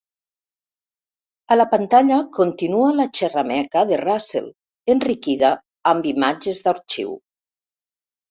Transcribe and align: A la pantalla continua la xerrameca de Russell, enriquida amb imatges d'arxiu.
A 1.55 1.57
la 1.57 1.65
pantalla 1.73 2.15
continua 2.37 2.87
la 3.01 3.05
xerrameca 3.19 3.83
de 3.91 3.99
Russell, 4.03 4.49
enriquida 4.95 5.53
amb 5.93 6.11
imatges 6.15 6.65
d'arxiu. 6.69 7.13